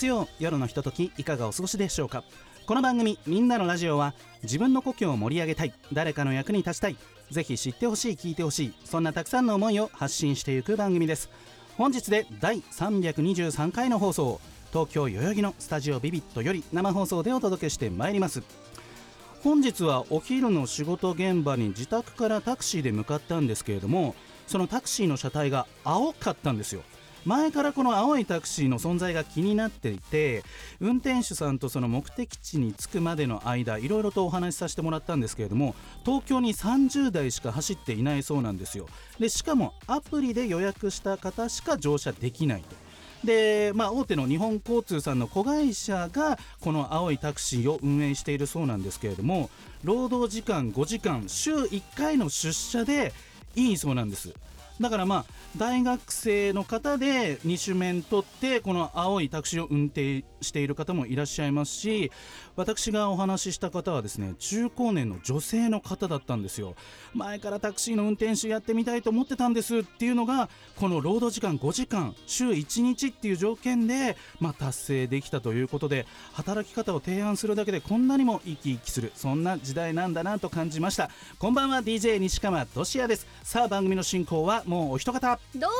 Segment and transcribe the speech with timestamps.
[0.00, 2.24] 月曜夜のひとときいかがお過ごしでしょうか？
[2.66, 6.96] この番組「みんなのラジオは」自分の故郷を盛り上げたい誰かの役に立ちたい
[7.30, 11.28] ぜひ知ってほしい聞いてほしいそんなたくさんの思いを発信していく番組です。
[11.76, 14.40] 本日で第323回の放送
[14.72, 18.42] 東京代々木のスタジオビビットより生放送でお届けしてまいります。
[19.42, 24.14] 本日はお昼の仕事現場に自宅からタクシーで向かったんですけれども
[24.46, 26.84] そのタクシーの車体が青かったんですよ。
[27.26, 30.42] 前からこの青いタクシーの存在が気になっていて
[30.80, 38.86] 運転手さんとその目的地に着くまでの間いろいろとお話しさせてもらったんですけれども東京に30台しか走っていないそうなんですよ。
[39.18, 42.90] でしかもアプリで予約した方しか乗車できないと。
[43.24, 49.50] で、まあ、大手の日本交通さんの子会社がこの青いタクシーを運営しているそうなんですけれども
[49.84, 53.12] 労働時間5時間週1回の出社で
[53.56, 54.32] いいそうなんです。
[54.80, 55.24] だからまあ
[55.58, 62.10] 大学生の方で2種免取ってこの青いタクシーを運転している方もいらっしゃいますし
[62.56, 66.74] 私がお話しした方はですね中高年の女性の方だったんですよ。
[67.14, 79.12] 前からタクシーの運転手やってみたいと思ってたんですっていうのがこの労働時間5時間週1日っていう条件で、まあ、達成できたということで働き方を提案するだけでこんなにも生き生きする。
[79.14, 81.10] そんな時代なんだなと感じました。
[81.38, 83.26] こんばんは DJ 西川俊也です。
[83.42, 85.40] さあ番組の進行はもうお一方。
[85.56, 85.70] どう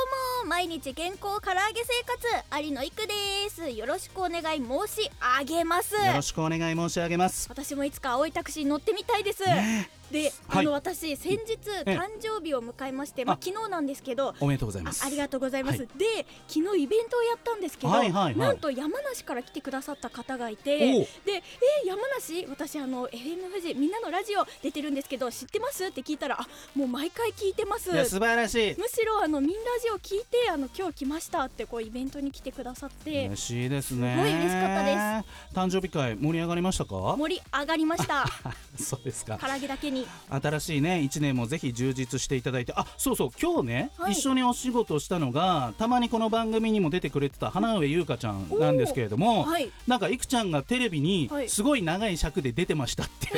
[0.43, 3.13] も毎日健康唐揚げ生活有野育で
[3.49, 3.71] す。
[3.71, 5.95] よろしくお願い申し上げます。
[5.95, 7.49] よろしくお願い申し上げます。
[7.49, 10.67] 私もいつか青いタクシーに乗ってみたいです、ねで、はい。
[10.67, 11.97] あの私先日ええ。
[11.97, 13.39] 誕生日を迎えまして、まああ。
[13.45, 15.05] 昨日なんですけどおめでとうございあます。
[15.05, 15.89] ありがとうございます、はい。
[15.99, 18.37] で昨日イベントをやったんですけど、はいはいはい。
[18.37, 22.47] なんと山梨から来てくださった方がいてでえー山梨？
[22.49, 25.85] 私あの FM 富士みんなのラジオ出てるんですけど知ってます？
[25.87, 27.91] って聞いたらあもう毎回聞いてます。
[28.05, 28.77] 素晴らしい。
[28.79, 33.27] むしろあのみんラジオ聞いてあの今日来ましたってこうイベントに来てくださって。
[33.27, 34.15] 嬉しいですね。
[34.17, 35.55] すごい嬉しかったです。
[35.55, 37.17] 誕生日会盛り上がりましたか？
[37.17, 38.25] 盛り上がりました。
[38.79, 39.39] そうですか。
[39.41, 42.73] 唐揚げだけに新しいね1年もぜひ充実していただいて。
[42.77, 44.13] あそうそう今日ね、はい。
[44.13, 49.71] 一緒にお仕事したのがたまにこの番組にも出てくれてた花上優香ちゃんなんですけれども、はい。
[49.87, 51.49] なんかいくちゃんがテレビにはい。
[51.49, 53.29] すごい長い尺で出てましたって、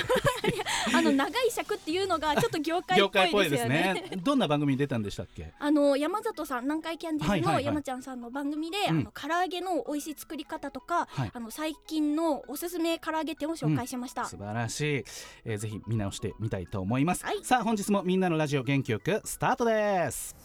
[0.94, 4.04] あの長い尺っていうのがちょっと業界っ業ぽいですよね。
[4.10, 4.18] ね。
[4.22, 5.52] どんな番組に出たんでしたっけ？
[5.58, 7.64] あの山里さん南海キャンディーズのはいはいはい。
[7.64, 9.00] 山ちゃんさんの番組で、うん。
[9.00, 11.30] あの唐揚げの美味しい作り方とか、はい。
[11.32, 15.04] あの最近のおすすめ唐揚げ店を紹介しました、素晴らしい、
[15.44, 20.36] えーぜひ見直してみたいと思います、はいさあ本日もみんなのラジオ元気よくスタートです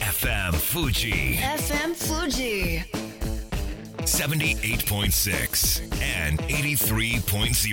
[0.00, 3.02] FM Fuji FM Fuji.
[4.04, 5.82] 78.6
[6.28, 7.72] and 83.0.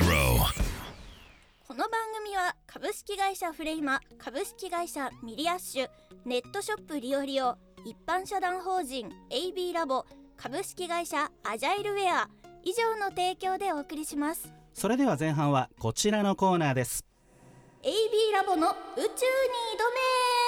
[1.67, 5.89] この番組は株式会社フレイマ株式会社ミリアッシュ
[6.25, 10.05] ネットショップリオリオ一般社団法人 AB ラボ
[10.37, 12.29] 株式会社アジャイルウェア
[12.63, 17.05] 以上の提供でお送りしますそれでは前半はこちらのコーナーです。
[17.83, 17.89] AB
[18.33, 20.38] ラボの宇宙に挑め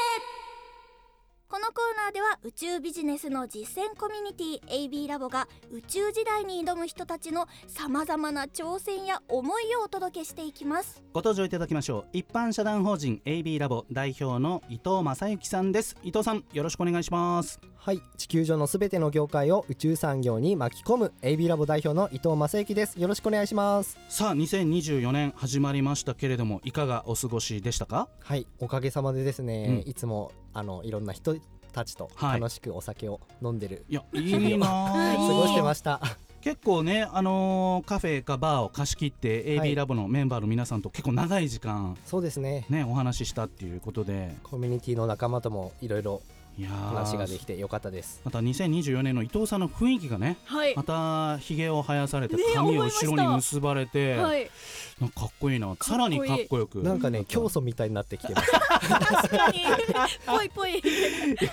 [1.51, 11.03] このコーナーでは宇宙ビジネスの実践コミュニティ AB ラボが宇宙時代に挑む人たちのさまざまな挑戦や思いをお届けしていきます。
[11.11, 12.17] ご登場いただきましょう。
[12.17, 15.97] 一般社団法人 AB ラボ代表の伊藤正幸さんです。
[16.03, 17.59] 伊藤さんよろしくお願いします。
[17.75, 18.01] はい。
[18.15, 22.97] 地球上のすべての業界を宇宙産業に巻き込む AB ラボ代表の伊藤正幸です。
[22.97, 23.97] よろしくお願いします。
[24.07, 28.07] さあ2024年始まりましたけれどもいかがお過ごしでしたか？
[28.21, 28.47] はい。
[28.59, 29.89] おかげさまでですね、うん。
[29.89, 31.35] いつもあのいろんな人
[31.71, 32.39] たちとはい。
[32.39, 36.01] 楽しくお酒を飲んでるいやいいな 過あごしてました。
[36.41, 39.73] 結構ねあのーカフェかバーを貸し切ってはい。
[39.73, 42.65] AB ラボのメンバーの皆さんと結構長い時間そうですね。
[42.69, 44.35] ねお話ししたっていうことで。
[44.43, 46.21] コミュニティの仲間ともいろいろ
[46.65, 48.21] 話ができてよかったです。
[48.23, 50.75] また2024年の伊藤さんの雰囲気がねはい。
[50.75, 54.49] またひげを生やされてね髪を後ろに結ばれて、はい。
[54.99, 55.75] なんかかっこいいな。
[55.81, 56.83] さらにかっこよく。
[56.83, 58.51] なんかね教祖みたいになってきてます。
[58.51, 59.59] 確かに。
[60.25, 60.79] ぽいぽい。
[60.79, 60.81] い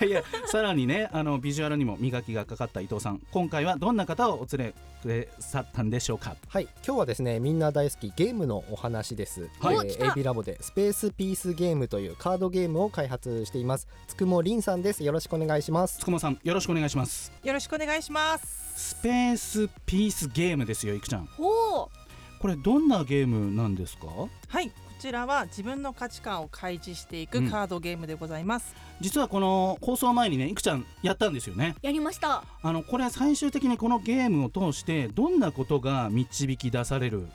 [0.00, 3.20] やいやさらにねあのビジュアルにも磨きがかかった伊藤さん。
[3.30, 6.36] 今回はどんな方をお連れくれさったんでしょうか？
[6.48, 6.68] はい。
[6.84, 9.76] 今日はですねみんな大好きゲームのお話です、はい。
[9.76, 10.06] お来た。
[10.06, 13.88] AB ラボでスペースピースゲームというカードゲームを開発しています。
[14.08, 15.98] つくもりんさんですよろしくお願いします。
[15.98, 17.32] つくもさんよろしくお願いします。
[17.42, 18.92] よろしくお願いします。
[18.94, 21.26] スペースピースゲームですよいくちゃん。
[21.26, 22.40] ほう。
[22.40, 24.06] これどんなゲームなんですか？
[24.48, 27.50] はい、こちらは自分の価値観を開示していくうん。
[27.50, 28.76] カードゲームでございます。
[29.00, 31.74] 実はこの放送前にねいくちゃんやったんですよね。
[31.82, 32.44] やりました。
[32.62, 37.26] あのこれ最終的にこのゲームを通してどんなことが導き出される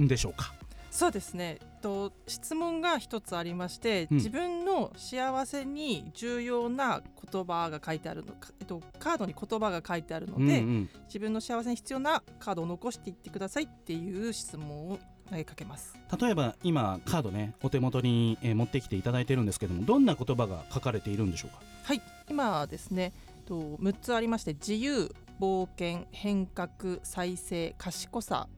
[0.00, 0.54] んでしょうか？
[0.96, 1.58] そうですね。
[1.82, 14.98] と質問が一つありまして、うん自分の幸せに重要な言葉が書いてあるのか、えっとカードに言葉が書いてあるので、うんうん自分の幸せに必要なカードを残していってくださいっていう質問を
[15.28, 15.98] 投げかけます。
[16.18, 21.60] 例えば今カードねお手元に、えー持ってきていただいてるんですけどもどんな言葉が書かれているんでしょうか？
[21.82, 22.00] はい、
[22.30, 23.12] 今はですね、
[23.44, 28.48] と6つありまして自由、冒険、変革、再生、賢さ、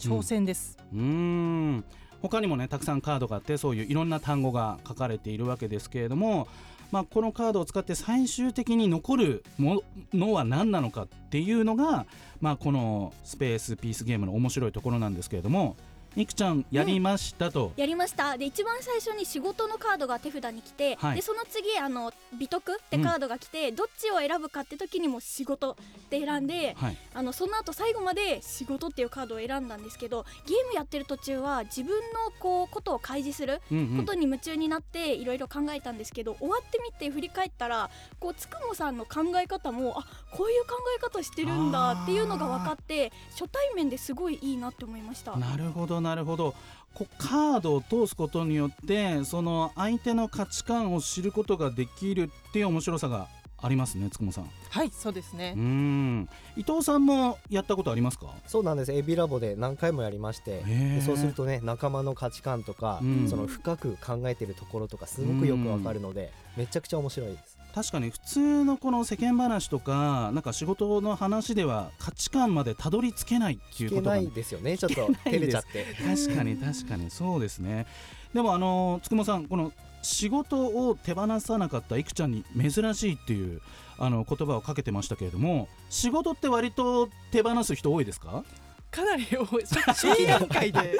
[0.00, 0.78] 挑戦です。
[0.92, 1.84] うーん
[2.22, 6.48] 他にもねたくさんカードがあってそういういろんな単語が書かれているわけですけれども、
[6.90, 9.82] まあ、このカードを使って最終的に残るも
[10.12, 12.06] のは何なのかっていうのが、
[12.40, 15.76] まあ、このスペースピースゲームの面白いところなんですけれども
[16.16, 18.36] いくちゃんやりましたと、やりました。
[18.36, 21.16] で一番最初に仕事のカードが手札に来て、はい。
[21.16, 25.76] でその次あの美徳ってカードが来て、どっちを選ぶかって時にも仕事っ
[26.10, 33.96] て選んではい、あのその後最後まで仕事っていうカードを選んだんですけどゲームやってる途中は自分のこうことを開示するうんうん。
[33.98, 45.36] ことに夢中になっていろいろ考えたんですけど、終わってみて振り返ったらこうつくもさんの考え方もあこういう考え方してるんだっていうのが分かって初対面ですごいいいなって思いました。
[45.36, 46.54] なるほどなるほど。
[46.94, 53.28] こうカードを通すことによってその相手の価値観を知ることができるっていう面白さが
[53.62, 54.50] ありますねつくもさん。
[54.70, 55.54] はい、そうですね。
[55.56, 55.60] う。
[55.60, 56.28] ん。
[56.56, 58.34] 伊藤さんもやったことありますか？
[58.46, 58.92] そうなんです。
[58.92, 60.64] AB ラボで何回もやりまして
[61.04, 63.28] そうするとね仲間の価値観とか、うん。
[63.28, 75.86] その深く考えてるところとかすごくよくわかるので、めちゃくちゃ面白いです確かに普通のこの世間話とかなんか仕事の話では価値観までたどり着けないっていうことがないですよねちょっと照れちゃって。
[76.04, 77.86] 確かに確かにそうですね。
[78.34, 79.72] でもあのつくもさんこの
[80.02, 83.60] 仕事を手放さなかったいくちゃんに珍しいっていう
[83.98, 88.44] あの言葉をかけてましたけれども仕事って割と手放す人多いですか？
[88.90, 89.64] かなり多い。
[89.64, 90.96] 初期段階で。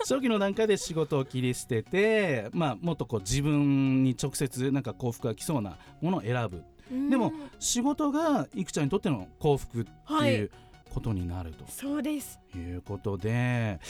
[0.00, 6.62] 初期の段階で仕事を切り捨てて、まあ、もっとこう自分に直接なんか幸福が来そうなものを選ぶ。
[6.90, 7.10] うん。
[7.10, 10.34] でも仕事がいくちゃんにとっての幸福ってはい。
[10.34, 10.50] いう
[10.90, 11.64] ことになると。
[11.68, 12.38] そうです。
[12.54, 13.80] いうことで、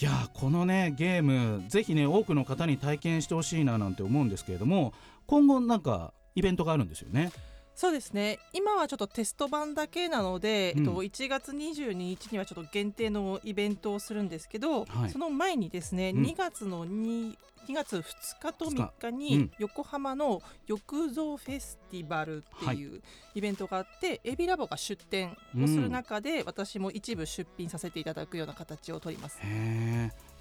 [0.00, 4.94] い、やこのねゲームぜひね多くの方に体験してほしいななんて思うんですけれども
[5.26, 7.30] 今後なんかイベントがあるんですよね。
[7.74, 8.38] そうですね。
[8.52, 10.80] 今はちょっとテスト版だけなので、うん。
[10.80, 15.10] えっと、1月22日にはちょっと限定のイベントをするんですけど、はい。
[15.10, 16.22] その前にですね、うん。
[16.24, 17.36] 2月の 2,
[17.68, 18.02] 2月2
[18.40, 23.00] 日と3日うにん横浜の浴造フェスティバルっていう
[23.34, 29.38] イベントがあって、エビラボが出展をする中で、私も一部出品させていただくような形をとります。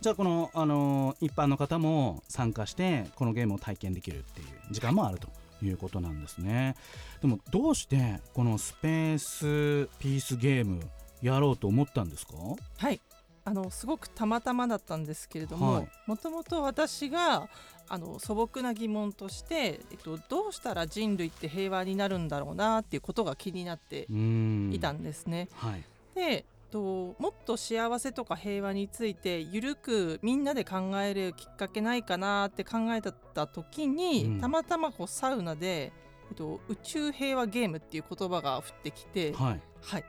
[0.02, 5.28] じゃあこの、あのー一般の方も参加してこのゲームを体験できるっていう時間もあると
[5.66, 6.76] いうことなんですね。
[7.22, 10.82] でもどうしてこのスペースピースゲーム
[11.22, 12.34] やろうと思ったんですか？
[12.78, 13.02] はい。
[13.46, 15.90] あのすごくたまたまだったんですけれども、はい。
[16.06, 17.50] もともと私が
[17.88, 25.48] あの素朴な疑問として、えっと、どうしたら人類って平和になるんだろうなっていうことが気になっていたんですね。
[25.56, 25.84] はい。
[26.14, 34.42] で、と、もっと幸せとか平和についてゆるくみんなで考えるきっかけないかなって考えた時に、うん。
[34.42, 35.92] たまたまこうサウナで、
[36.30, 39.62] えっと、宇宙平和ゲームっていう言葉が降ってきて、はい。
[39.82, 40.04] はい、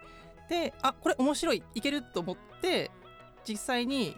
[0.49, 2.91] であこれ面白いいけると思って
[3.49, 4.17] 実際に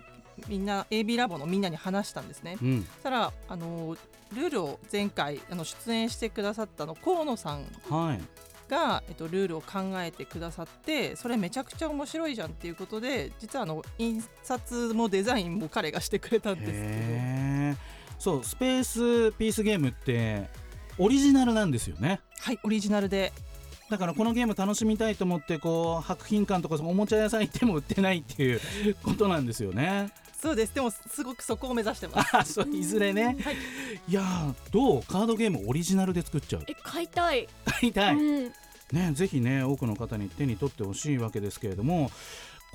[0.48, 2.56] みんな AB ラボのみんなに話したんですね。
[2.62, 2.82] うん。
[2.84, 3.96] そしたらあの
[4.34, 8.20] ルールを前回あの出演してくださったの河野さんはい
[8.72, 17.92] が、えっと、ルールを考えてくださってそれめちゃくちゃ面白いじゃんっていうことで実はあの印刷もデザインも彼がしてくれたんですけど。
[18.18, 20.48] そうスペースピースゲームって
[20.96, 22.20] オリジナルなんですよね。
[22.38, 23.32] はいオリジナルで。
[23.90, 28.60] だからこのゲーム楽しみたいと思ってこう博品館とかおもちゃ屋さん行っても売ってないっていう
[29.02, 30.10] ことなんですよね。
[30.40, 30.74] そうです。
[30.74, 32.36] でもすごくそこを目指してます。
[32.36, 33.56] あ そういずれね、はい。
[34.08, 35.02] い、やーどう？
[35.02, 36.64] カードゲームオリジナルで作っちゃう？
[36.68, 38.52] え買いたい、買いたい、うん、
[38.92, 42.10] ねぜひね多くの方に手に取ってほしいわけですけれども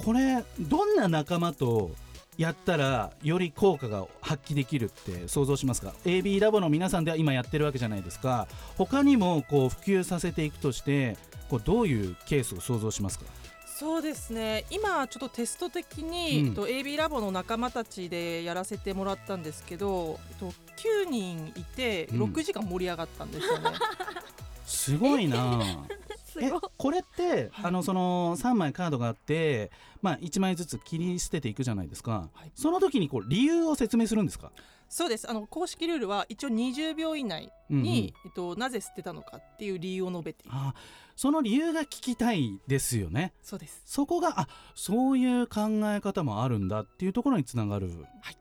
[0.04, 1.92] これどんな仲間と
[2.38, 8.48] やったらより効果が発揮できるって想像しますか？AB ラボの皆さんでは今やってるわけじゃないですか。
[8.78, 11.18] 他にもこう普及させていくとして
[11.50, 13.26] こうどういうケースを想像しますか？
[13.66, 14.66] そうですね。
[14.70, 16.54] 今ちょっとテスト的に、うん。
[16.54, 20.52] と AB ラボの仲間たちでやらせてもらったんですけど、と、
[21.06, 22.24] 9人いてうん。
[22.24, 23.72] 6時間盛り上がったんですよね。
[24.66, 25.60] すごいな。
[25.90, 26.07] え
[26.46, 26.62] すごい。
[26.78, 27.66] これって、はい。
[27.66, 32.52] あのその3枚カードがあって、まあ、1枚ずつ切り捨てていくじゃないですか、はい。
[32.56, 34.52] その時にこう理由を説明するんですか、
[34.90, 35.30] そうです。
[35.30, 37.84] あの公式ルールは一応20秒以内うんうん。
[37.84, 40.54] に、えっと、なぜ捨てたのかっていう理由を述べていく。
[40.54, 40.74] あ
[41.16, 43.34] その理由が聞きたいですよね。
[43.42, 43.82] そうです。
[43.86, 47.90] そこがあそういう考え方もあるんだっていうところにつながる、
[48.22, 48.38] はい。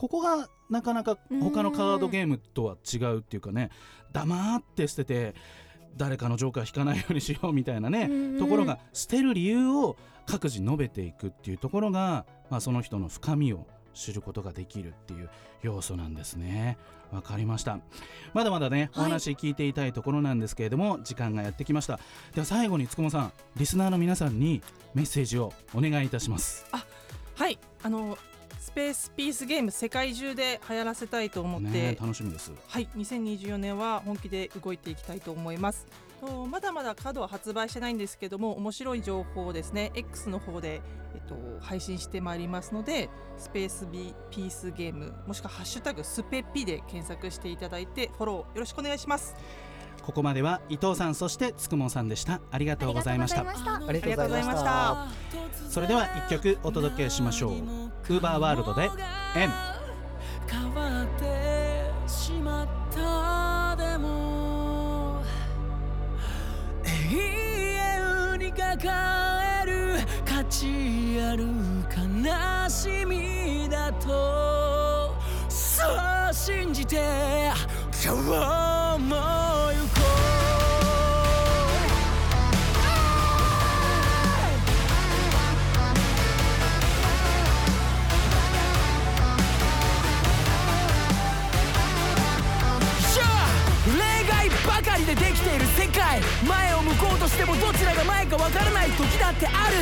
[0.00, 3.70] ここがなかなか他のカードゲームとは違うっていうかね
[4.12, 5.34] 黙って捨てて
[5.96, 15.28] 誰かのジョーカー引かないようにしようみたいなねうんうんところが捨てる理由を各自述べていくっていうところが、まあ、その人の深みを知ることができるっていう
[15.62, 16.78] 要素なんですね。
[17.12, 17.80] わかりました。
[18.34, 19.10] まだまだねおはい。
[19.10, 21.98] 話聞いていたいところなんですけれども、時間がやってきました。
[22.32, 24.62] では最後につくもさんリスナーの皆さんに
[24.94, 26.64] メッセージをお願いいたします。
[27.34, 27.58] はい。
[27.82, 28.16] あの
[28.60, 35.86] スペースピースゲーム世界中で流行らせたいと思って、ね楽しみですはい、2024年は本気で動いていきたいと思います。
[36.20, 40.82] とまだまだカードは発売してないんですけども面白い情報をですね X の方で、
[41.14, 49.34] えっと、配信してまいりますのでスペースビピースゲームもしくは「ハッシュタグスペピ」で検索していただいてフォローよろしくお願いします。
[50.02, 52.40] ここまでは伊藤さんそしてつくもさんでした。
[52.50, 53.40] ありがとうございました。
[53.40, 55.06] ありがとうございまありがとうございました。
[55.70, 57.52] それでは一曲お届けしましょう。
[57.52, 58.90] ウーバーワールドで
[59.36, 59.50] 「円」
[60.50, 65.22] 変わってしまったでも
[66.84, 66.90] 永
[68.34, 71.46] 遠に抱える価値ある
[71.96, 75.14] 悲しみだと
[75.48, 75.84] そ
[76.30, 77.52] う信じて
[78.04, 79.49] 今日も
[97.40, 99.76] してもどちらが前かわからない時だってある。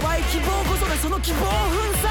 [0.00, 2.08] 淡い希望こそがその希望を粉砕。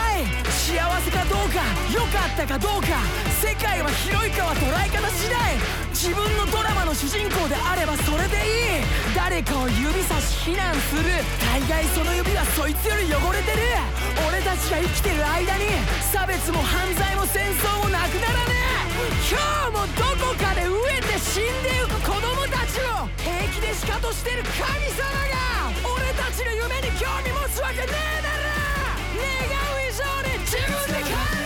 [0.53, 3.01] 幸せかどうか良かったかどうか。
[3.41, 5.57] 世界は広いかは捉え方次第。
[5.89, 8.85] 自分のドラマの主人公であればそれでいい。
[9.15, 11.09] 誰かを指さし非難する。
[11.41, 13.81] 大概その指はそいつより汚れてる。
[14.29, 15.73] 俺たちが生きてる間に
[16.13, 19.25] 差別も犯罪も戦争もなくならねえ。
[19.25, 19.41] 今
[19.73, 22.36] 日もどこかで飢えて死んでゆく子供
[22.77, 28.47] たちを平気でシカトしてる神様が俺たちの夢に興味持つわけねえだろ。
[29.07, 31.36] 願う以上に自分で考え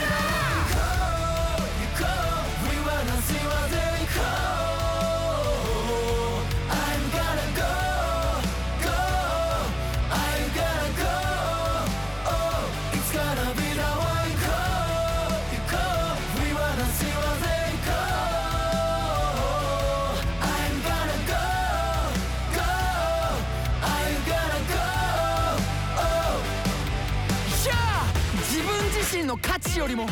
[29.31, 30.07] の価値よりも。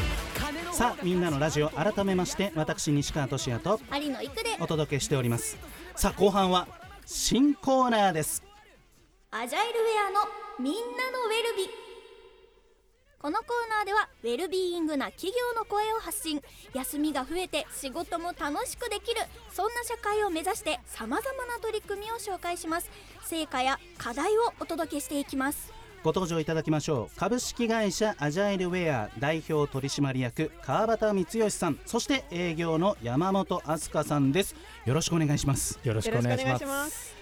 [0.72, 4.56] さあみんなのラジオ改めまして私西川俊也と有野育で。
[4.62, 5.58] お届けしております。
[5.96, 6.70] さあ後半は
[7.06, 8.42] 新コーナーです。
[9.32, 10.20] アジャイルウェアの
[10.58, 11.70] みんなのウェルビ。
[13.22, 16.42] このコーナーではウェルビーイングな企業の声を発信。
[16.74, 19.20] 休みが増えて仕事も楽しくできる。
[19.52, 22.90] そんな社会を目指してさまざまな取り組みを紹介します。
[23.26, 27.20] 成果や課題をお届けしていきますご登場いただきましょう。
[27.20, 31.80] 株式会社アジャイルウェア代表取締役川端光義さん。
[31.86, 34.56] そして営業の山本飛鳥さんです。
[34.86, 35.78] よろしくお願いします。
[35.84, 37.14] よろしくお願いします。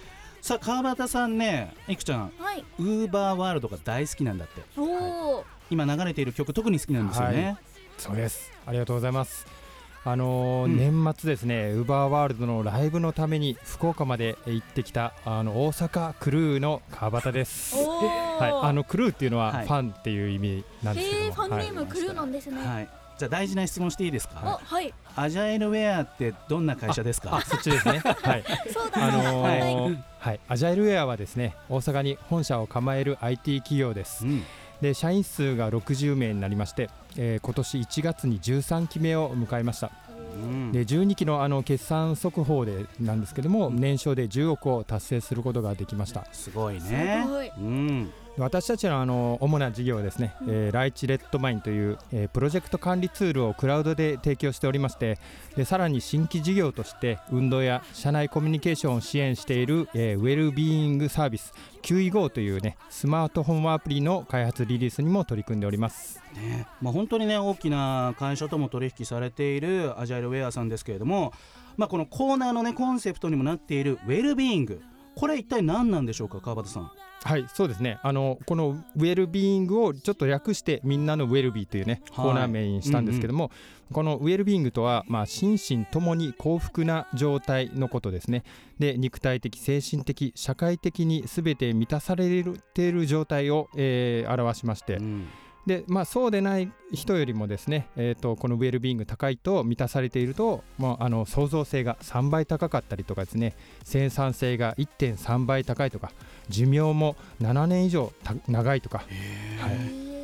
[0.42, 2.64] さあ川端さんねいくちゃんはい。
[2.78, 4.62] ウーバーワールドが大好きなんだって。
[4.78, 7.58] おお、今流れている曲特に好きなんですよね、
[7.98, 8.52] そうです。
[8.68, 9.57] ありがとうございます
[10.06, 10.78] あのーうん。
[10.78, 17.76] 年末ですねウーバーワールドのライブのために福岡まで行ってきたあの大阪クルーの川端です。
[17.76, 19.68] はい、あのクルーっていうのははい。
[19.68, 22.90] ファンっていう意味なんですけども、へえファンネーはいムクルーなんですね、はい。
[23.18, 24.94] じゃあ大事な質問していいですおかはい。
[25.16, 27.36] アジャイルウェアってどんな会社ですか？
[27.38, 28.00] あそっちですね。
[28.06, 28.44] はい。
[28.72, 29.04] そうだ。
[29.04, 29.62] あのそうだはい。
[29.62, 34.26] ーはい、アジャイルウェアはですね大阪に本社を構える IT 企業です。
[34.26, 34.44] うん
[34.82, 39.92] で社員数が60名になりまして、えー今年1月に13期目を迎えました。
[40.36, 40.72] うん。
[40.72, 46.26] で12期のあの決算速報でなんですけども年商で10億を達成することができました。
[46.32, 47.24] すごいね。
[47.26, 47.52] すごい。
[47.58, 55.18] うん私たちのあの主な事業はですね、えーライチレッドマインという、えープロジェクト管理ツールをクラウドで提供しておりまして
[55.56, 61.52] でさらに新規事業として運動や社内コミュニケーションを支援している、えーウェルビーイングサービス
[61.82, 66.22] QE5 というねスマートフォンアプリの開発リリースにも取り組んでおります。
[66.36, 71.34] ねまあ、本当にね大きな会社とも取引されているアジャイルウェアさんですけれども、
[71.76, 74.82] まあ、このコーナーのねコンセプトにもなっているウェルビーイング
[75.16, 76.92] これ一体何なんでしょうか川端さん
[77.24, 78.00] はいそうですね。
[78.04, 82.26] あのこのウェルビーイングをちょっと略してみんなのウェルビーというねはい。
[82.26, 83.52] コーナー名にしたんですけども、
[83.92, 88.44] このウェルビーイングとは、まあ、心身ともに幸福な状態のことですね。
[88.80, 92.44] で肉体的精神的社会的に全て満たされ
[92.74, 95.28] ている状態を、えー表しまして、うん
[95.68, 106.12] でまあ、そうでない人よりもですね、えー、とこのウェルビーイング高いと満たされていると、まあ、あの創造性が3倍高かったりとかですね生産性が1.3倍高いとか
[106.48, 109.76] 寿命も7年以上た長いとか、はい、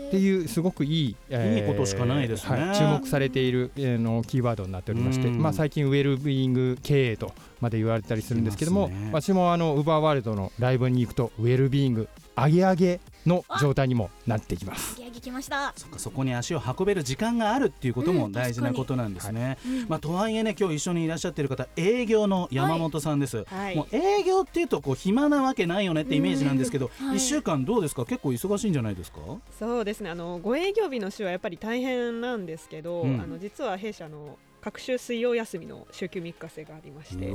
[0.08, 2.66] っていうすごくいい、いいことしかないですね。
[2.68, 5.42] はい注目されている、えーのキーワードになっておりまして、うん。
[5.42, 9.10] まあ、最近ウェルビーイング経営とまで言われたりするんですけども、ね。
[9.12, 14.98] 私もあのウーバーワールドのライブに行くとウェルビーイング上げ上げの状態にもなっていきます。
[14.98, 15.74] ギャギ来ました。
[15.78, 23.76] そっかそこに足を運べる時間があるっていうこともうん大事なことなんですね、うんまあ、とはいえね今日一緒にいらっしゃってる方営業の山本さんです、はい。
[23.76, 27.18] もう営業っていうとこう暇なわけないよねってイメージなんですけど、うんはい。
[27.18, 28.06] 1週間どうですか？
[28.06, 29.20] 結構忙しいんじゃないですか？
[29.58, 30.10] そうですね。
[30.10, 33.22] あのご営業日の週はやっぱり大変なんですけど、うん。
[33.22, 37.30] あの実は弊社の各週水曜休みの週休3日制がありまして。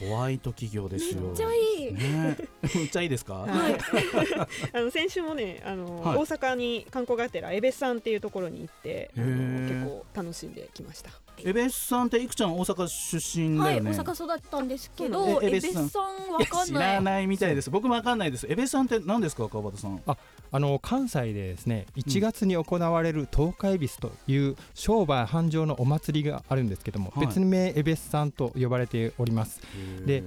[0.00, 1.20] ホワイト企業ですよ。
[1.20, 1.92] めっちゃいい。
[1.92, 2.38] ね。
[2.74, 3.76] めっちゃいいですか、はい、
[4.72, 6.16] あの先週もねあの、はい。
[6.16, 11.10] 大阪に観光がてらエベスさんっていうところに行って結構楽しんできました。
[11.44, 16.94] エベスさんっていくちゃん大阪出身だはい大阪育ったんですけどなんですエベスさんわかん知ない。
[16.94, 17.70] らないみたいです。
[17.70, 18.46] 僕もわかんないです。
[18.48, 20.00] エベスさんって何ですか川端さん？
[20.06, 20.16] あ
[20.58, 27.26] の関西でですね1月に行われる東海ビスという商売繁盛のお祭りがあるんですけども、はい。
[27.26, 29.60] 別名エベスさんと呼ばれております。
[30.06, 30.22] で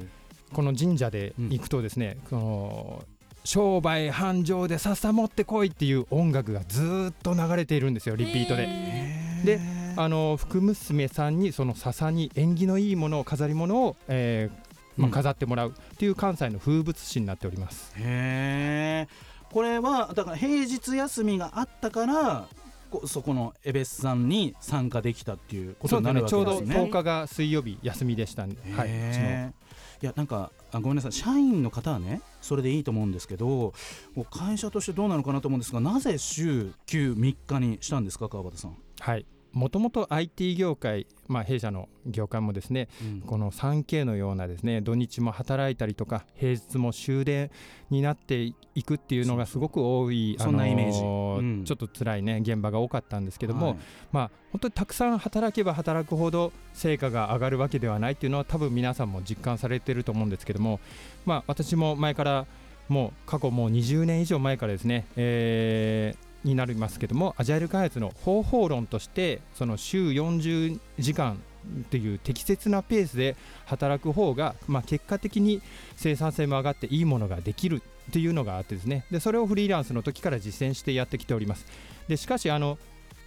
[0.53, 3.03] この神社で行くとですね、この
[3.43, 8.65] 商売繁盛で笹持ってこいっていう音楽がずーっと流れているんですよリピートで。
[8.67, 9.59] へで
[9.95, 14.67] あの福娘さんにその笹に縁起のいいものを飾り物を、えー
[14.97, 15.11] まあ、うん。
[15.11, 17.93] 飾ってもらうっていう関西の風物詩になっております。
[17.95, 22.47] へえこれはだから平日休みがあったから
[22.89, 26.43] こそこのエベスさんに参加できたっていうことになるわですね。
[26.43, 26.85] ちょうどけですね。
[26.85, 31.11] 10日が水曜日休みでしたんで、はい、いやなんかあごめんなさい。
[31.11, 33.73] 社員の方はねそれでいいと思うんですけども
[34.17, 38.77] う会社としてどうなのかなと思うんですがなぜ週休3日にしたんですか川端さん。
[38.99, 42.89] はいもともと IT 業界、まあ、弊社の業界もですね
[43.25, 47.51] この 3K のようなですね土日も働いたりとか平日も終電
[47.89, 50.99] になっていくっていうのがすごく多いそんなイメージ。
[51.01, 51.63] うん。
[51.65, 53.77] ちょっと辛いね現場が多かったんですけども、はい。
[54.11, 60.79] まあ本当にたくさん働けば働くほど成果が上がるわけではないっていうのは多分皆さんも実感されてると思うんですけども、
[61.25, 62.45] まあ、私も前から
[62.87, 71.41] もう過去もう20年以上前からですね、えーになりますけどもアジャイル開発の方法論としてその週40時間
[71.81, 75.61] っていう適切なペースで働く方が、まあ、結果的に
[75.95, 79.05] 生産性も上がっていいものができるっていうのがあってですね。
[79.11, 81.65] でそれをフリーランスの時から実践してやってきております。
[82.07, 82.77] でしかしあの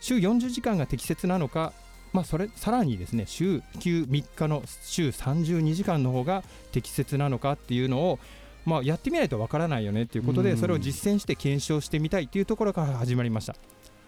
[0.00, 1.74] 週40時間が適切なのか
[2.12, 8.18] まあ、それさらにですね週休3日の週32時間の方が適切なのかっていうのを、
[8.66, 10.46] まあ、やってみないとわからないよねっていうことうん。
[10.46, 13.56] でそれを実践して検証してみたいっていうところから始まりました。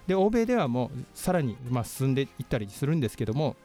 [0.07, 3.57] で欧米ではもうさらにまあ進んでいったりするんですけども、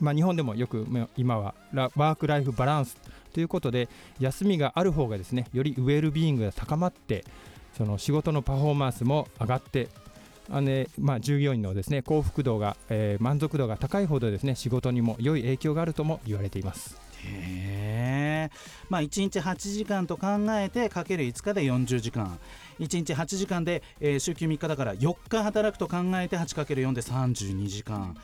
[0.00, 2.96] まあ、日本でもよくまあ今はラワーク・ライフ・バランス
[3.32, 3.88] ということで
[4.20, 7.24] 休みがある方がですねよりウェルビーイングが高まって
[7.76, 9.88] その仕事のパフォーマンスも上がって
[10.50, 17.00] あのねまあ、従業員のですね幸福度が、えー満足度が高いほどですね仕事にも良い影響があるとも言われています。
[17.24, 18.11] へ
[18.44, 18.50] え
[18.88, 22.38] まあ1日8時間と考えてかける5日で40時間。
[22.80, 28.16] 1日8時間で、えー週休3日だから4日働くと考えて 8×4 で32時間。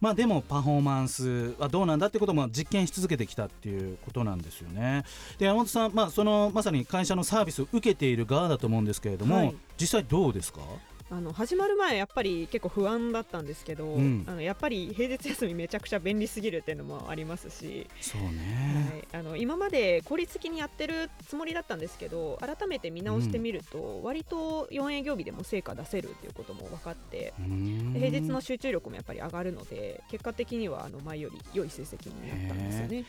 [0.00, 5.04] まあでもパフォーマンスはどうなんだってことも実験し続けてきたっていうことなんですよね。
[5.38, 9.56] で山本さん、まあ、そのまさに会社のサービスを受けている側だと思うんですけれども、はい。
[9.78, 10.60] 実際どうですか？
[11.08, 14.24] あの始まる前やっぱり結構不安だったんですけど、うん。
[14.26, 33.04] あのやっぱり平日休みめちゃくちゃ便利すぎるっていうのもありますし、そうね、はい、あの今まで効率的にやってるつもりだったんですけど改めて見直してみると、割と4営業日でも成果出せるっていうことも分かって、平日の集中力もやっぱり上がるので結果的にはあの前より良い成績になったんですよね。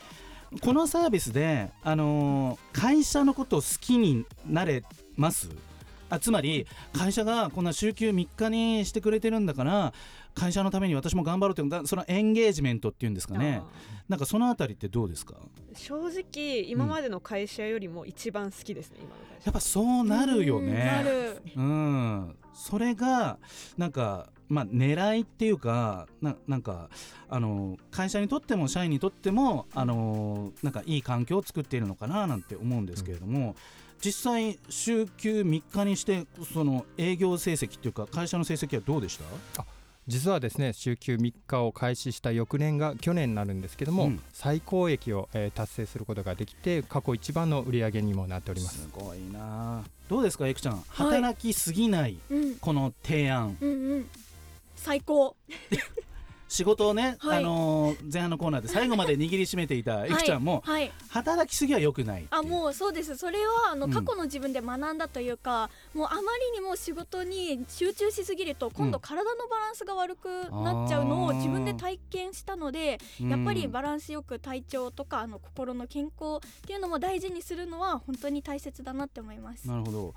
[0.61, 4.83] このサービスで、あのー会社のことを好きになれ
[5.17, 5.49] ます？
[6.09, 9.93] あつまり会社がこんな週休3日にしてくれてるんだから
[10.35, 13.61] 会社のために私も頑張ろうっていうだそのエンゲージメントっていうんですかね。
[14.07, 15.35] なんかそのあたりってどうですか？
[15.73, 19.45] 正直今までの会社よりも一番好きですね、今の会社。
[19.45, 21.41] やっぱそうなるよなねる。
[21.55, 22.35] うん。
[22.53, 23.37] それが
[23.77, 26.89] なんかまあ狙いっていうかななんか
[27.29, 33.55] あの会社にとっても社員にとってもあのなんかいい環境を作っているのかななんて思うんですけれども、
[34.03, 39.17] 実際週休3日にしてその営業成績っていうか会社の成績はどうでし
[39.55, 39.65] た？
[40.07, 44.21] 実はですね週休3日を開始した翌年が去年になるんですけども、うん。
[44.31, 48.77] 最高益を、えー達成することができて過去一番の売り上げにもなっております。
[48.83, 49.83] すごいな。
[50.07, 50.81] どうですかエクちゃん。
[50.87, 52.55] 働きすぎないうん。
[52.55, 54.09] この提案、うんうん。
[54.77, 55.35] 最高
[56.47, 57.37] 仕事をね、はい。
[57.39, 60.91] あのー前半のコーナーで最後まで握りしめていた エクちゃんも、はい。
[61.09, 63.15] 働きすぎは良くないあもうそうです。
[63.17, 63.91] それはあのうん。
[63.91, 73.29] 過去の自分で学んだというか、もうあまりにも仕事に集中しすぎると今度体のバランスが悪くなっちゃうのを自分で体験したのでうん。
[73.29, 79.67] やっぱりバランスよく体調とかあの心の健康っていうのも大事にするのは本当に大切だなって思います。
[79.67, 80.13] なるほど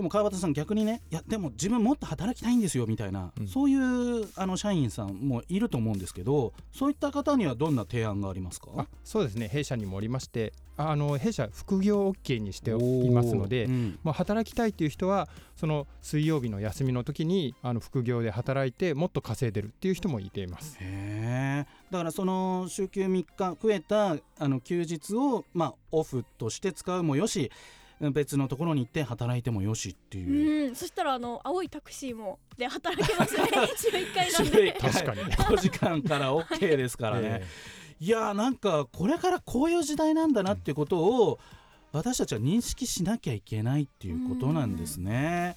[0.00, 3.46] でも川端さん逆にねいやでも自分もっと働きたいんですよみたいな、うん。
[3.46, 8.70] そういうあの社員さんもいると思うんですけどそういった方にはどんな提案がありますか？
[8.78, 9.46] あそうですね。
[9.48, 13.98] 弊社にもおりましてあの弊社副業 OK にしていますのでうん。
[14.02, 20.78] まあ、働きたいっていう人はその水曜日の休みの時にあの副業で働いてもっと稼いでるっていう人もいています。
[20.80, 27.50] へえだからその週休3日増えたあの休日を、まあ、オフとして使うもよし
[28.00, 30.70] 別のところに行って働いてもよしってういう。
[30.72, 33.42] ん、そしたらあの青いタクシーもで働けますね。
[33.76, 34.68] 週1回なん週で。
[34.68, 35.20] 一回確かに。
[35.34, 37.42] 5時間から OK ですからね。
[37.42, 37.46] え
[38.04, 38.08] い。
[38.08, 41.38] やーなんかこれからこういう時代なんだなっていうことを
[41.92, 45.56] 私たちは認識しなきゃいけないっていうことなんですね。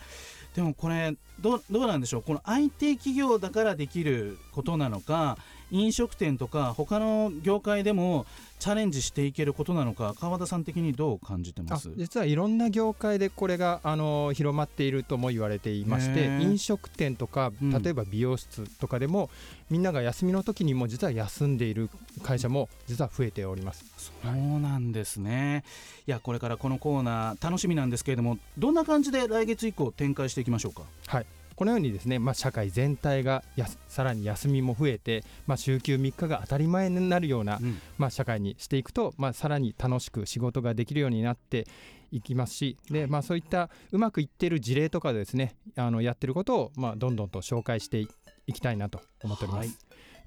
[0.55, 2.23] でもこれどうどうなんでしょう？
[2.23, 5.37] この IT 企業だからできることなのか
[5.73, 8.25] 飲食店とか他の業界でも
[8.59, 17.81] チャレンジしていけることなのか川田さん的にどう感じてまあす実はいろんな業界でこれがあの広まっているとも言われていましへてー飲食店とかうん。
[17.83, 19.29] 例えば美容室とかでも、
[19.69, 21.89] みんなが休みの時にも実は休んでいる
[22.21, 23.83] 会社も実は増えております。
[23.97, 25.63] そうなんですね。
[26.07, 30.83] いやこれからこのコーナー楽しみなんですけれどもどんな感じで来月以降展開していきましょうか？
[31.07, 37.79] はいこのようにですね、まあ、社会全体がやすさらに休みも増えて、まあ、週休3日が当たり前になるような、うん。
[37.97, 41.67] まあ、社会にしていくと、まあ、さらに楽しく仕事ができるようになって
[42.11, 48.07] いきますしで、まあ、そういったうまくいっている事例とかですねあのやってることを、まあ、どんどんと紹介してい
[48.45, 49.67] いきたいなと思っております。
[49.67, 49.77] はい。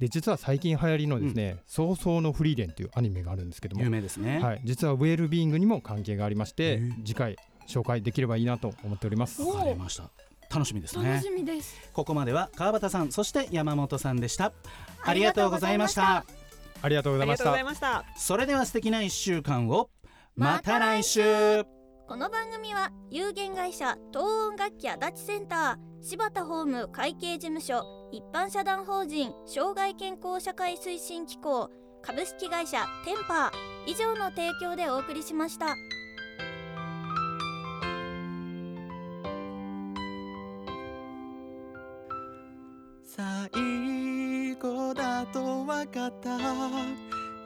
[0.01, 3.83] で実は最近流行りのですね「早々のフリーレン」というアニメがあるんですけども。
[3.83, 7.37] 有、名ですね、はい、実はウェルビーイングにも関係がありまして次回
[7.67, 9.43] 紹介できればいいなと思っております。
[9.43, 10.11] おわかりました
[10.51, 11.11] 楽しみですね。
[11.15, 11.91] 楽しみです。
[11.93, 14.53] ここまでは川端さんそして山本さんでした。
[15.03, 16.25] ありがとうございました。
[16.83, 18.05] ありがとうございました。
[18.17, 19.91] それでは素敵な一週間を。
[20.35, 21.65] ままた来た来週。
[22.07, 27.83] この番組は有限会社東音楽器足立センター柴田ホーム会計事務所
[28.13, 31.69] 一般社団法人障害健康社会推進機構
[32.03, 35.75] 株式会社テンパー以上の提供でお送りしました。
[43.17, 46.37] 最後だと分かった。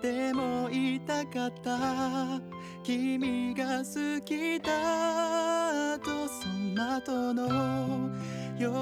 [0.02, 2.40] でも痛かった。
[2.82, 8.10] 君が好きだとその後の
[8.58, 8.72] よ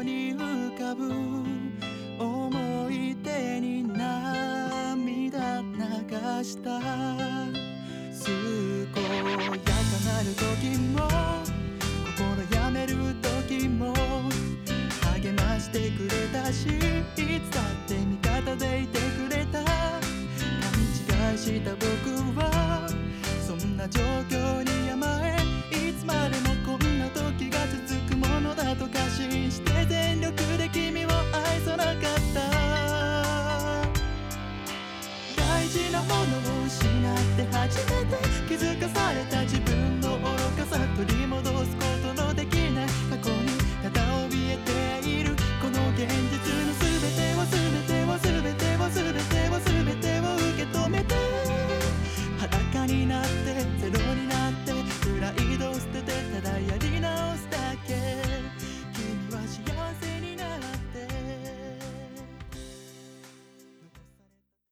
[0.00, 1.14] うに浮かぶ。
[2.22, 6.78] 思い出に涙流した。
[8.22, 8.34] 健
[9.02, 9.16] や
[9.64, 9.72] か
[10.04, 11.08] なる時も
[12.18, 12.20] 心
[12.54, 12.92] やめる
[13.48, 14.33] 時も。
[15.60, 19.33] してくれたしいつだって味方でいてくれ